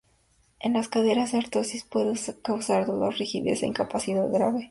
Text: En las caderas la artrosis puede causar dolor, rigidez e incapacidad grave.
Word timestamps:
En 0.59 0.73
las 0.73 0.87
caderas 0.87 1.31
la 1.33 1.37
artrosis 1.41 1.83
puede 1.83 2.15
causar 2.41 2.87
dolor, 2.87 3.15
rigidez 3.19 3.61
e 3.61 3.67
incapacidad 3.67 4.27
grave. 4.31 4.59